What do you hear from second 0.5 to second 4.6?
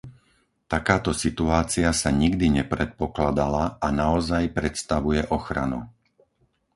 Takáto situácia sa nikdy nepredpokladala a naozaj